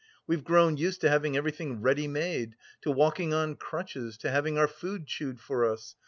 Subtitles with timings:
[0.25, 4.67] We've grown used to having everything ready made, to walking on crutches, to having our
[4.67, 5.95] food chewed for us.